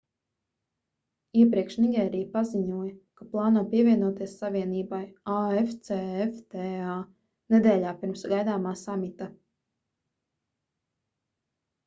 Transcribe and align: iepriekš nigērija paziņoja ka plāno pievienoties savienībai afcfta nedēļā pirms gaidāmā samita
iepriekš 1.41 1.73
nigērija 1.81 2.29
paziņoja 2.35 2.93
ka 3.21 3.25
plāno 3.33 3.61
pievienoties 3.73 4.31
savienībai 4.39 5.01
afcfta 5.35 6.65
nedēļā 7.55 7.91
pirms 8.05 8.25
gaidāmā 8.33 8.71
samita 8.87 9.27